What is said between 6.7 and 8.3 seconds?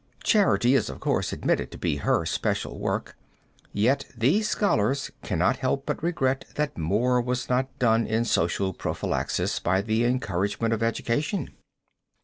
more was not done in